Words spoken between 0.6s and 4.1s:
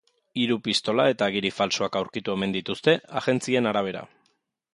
pistola eta agiri faltsuak aurkitu omen dituzte, agentzien arabera.